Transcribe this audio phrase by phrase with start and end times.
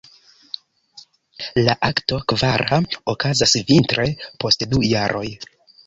[1.67, 2.81] La akto kvara
[3.17, 4.11] okazas vintre
[4.45, 5.29] post du jaroj.